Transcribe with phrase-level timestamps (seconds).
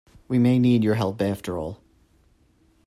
[0.27, 1.79] We may need your help after all.